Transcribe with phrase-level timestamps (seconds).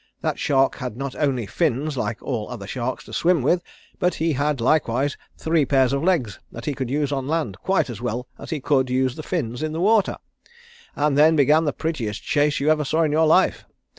[0.21, 3.61] That shark had not only fins like all other sharks to swim with,
[3.99, 7.87] but he had likewise three pairs of legs that he could use on land quite
[7.87, 10.17] as well as he could use the fins in the water.
[10.95, 13.63] And then began the prettiest chase you ever saw in your life.